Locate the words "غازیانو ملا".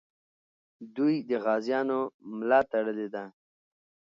1.45-2.59